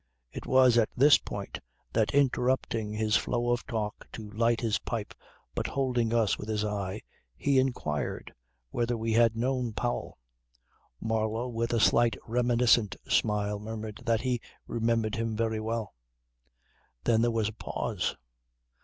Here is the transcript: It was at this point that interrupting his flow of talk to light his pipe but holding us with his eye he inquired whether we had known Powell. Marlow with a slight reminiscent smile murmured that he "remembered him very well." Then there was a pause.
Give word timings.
It 0.31 0.47
was 0.47 0.79
at 0.79 0.89
this 0.97 1.19
point 1.19 1.59
that 1.93 2.11
interrupting 2.15 2.91
his 2.91 3.15
flow 3.17 3.51
of 3.51 3.67
talk 3.67 4.07
to 4.13 4.31
light 4.31 4.59
his 4.61 4.79
pipe 4.79 5.13
but 5.53 5.67
holding 5.67 6.11
us 6.11 6.39
with 6.39 6.49
his 6.49 6.65
eye 6.65 7.03
he 7.37 7.59
inquired 7.59 8.33
whether 8.71 8.97
we 8.97 9.13
had 9.13 9.35
known 9.37 9.73
Powell. 9.73 10.17
Marlow 10.99 11.49
with 11.49 11.71
a 11.71 11.79
slight 11.79 12.15
reminiscent 12.25 12.95
smile 13.07 13.59
murmured 13.59 14.01
that 14.03 14.21
he 14.21 14.41
"remembered 14.65 15.13
him 15.13 15.35
very 15.37 15.59
well." 15.59 15.93
Then 17.03 17.21
there 17.21 17.29
was 17.29 17.49
a 17.49 17.53
pause. 17.53 18.15